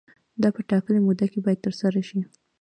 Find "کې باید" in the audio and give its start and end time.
1.31-1.63